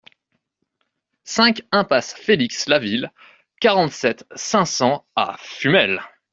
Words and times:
cinq 1.25 1.61
impasse 1.71 2.15
Félix 2.15 2.65
Laville, 2.67 3.11
quarante-sept, 3.59 4.25
cinq 4.35 4.65
cents 4.65 5.05
à 5.15 5.35
Fumel 5.37 6.01